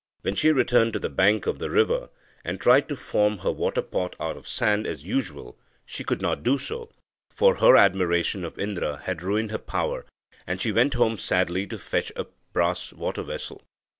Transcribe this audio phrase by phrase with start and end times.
[0.23, 2.09] When she returned to the bank of the river,
[2.43, 6.41] and tried to form her water pot out of sand as usual, she could not
[6.41, 6.89] do so,
[7.29, 10.07] for her admiration of Indra had ruined her power,
[10.47, 13.61] and she went home sadly to fetch a brass water vessel.